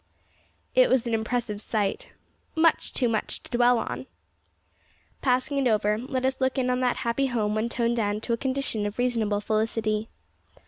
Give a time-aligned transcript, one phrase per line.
[0.73, 2.09] It was an impressive sight.
[2.55, 4.07] Much too much so to dwell on!
[5.21, 8.33] Passing it over, let us look in on that happy home when toned down to
[8.33, 10.09] a condition of reasonable felicity.